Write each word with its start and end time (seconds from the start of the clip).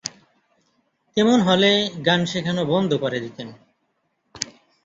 তেমন 1.17 1.39
হলে, 1.41 1.71
গান 2.05 2.21
শেখানো 2.25 2.63
বন্ধ 2.65 2.91
করে 2.93 3.19
দিতেন। 3.19 3.47